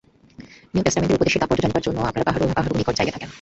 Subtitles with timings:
[0.73, 3.29] New টেষ্টামেণ্টের উপদেশের তাৎপর্য জানিবার জন্য আপনারা কাহারও না কাহারও নিকট যাইয়া থাকেন।